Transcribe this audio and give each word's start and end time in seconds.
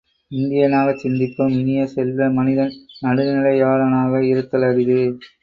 இந்தியனாகச் 0.31 1.01
சிந்திப்போம் 1.01 1.53
இனிய 1.55 1.81
செல்வ, 1.87 2.31
மனிதன் 2.31 2.73
நடுநிலையாளனாக 3.01 4.23
இருத்தல் 4.27 4.67
அரிது. 4.71 4.99